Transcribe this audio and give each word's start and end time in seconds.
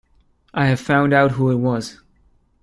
I 0.55 0.65
have 0.65 0.79
found 0.79 1.13
out 1.13 1.33
who 1.33 1.51
it 1.51 1.57
was. 1.57 2.01